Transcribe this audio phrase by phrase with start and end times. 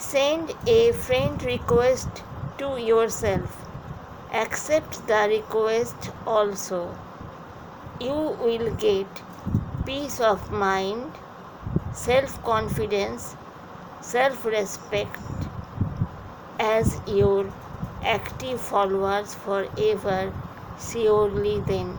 [0.00, 2.08] Send a friend request
[2.58, 3.64] to yourself.
[4.32, 6.98] Accept the request also.
[8.00, 9.06] You will get
[9.86, 11.12] peace of mind,
[11.92, 13.36] self confidence,
[14.00, 15.20] self respect
[16.60, 17.52] as your
[18.02, 20.32] active followers forever
[20.78, 21.96] surely then